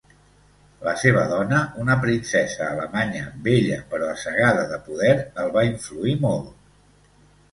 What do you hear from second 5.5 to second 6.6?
va influir molt.